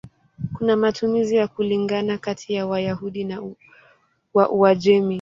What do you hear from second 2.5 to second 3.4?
ya Wayahudi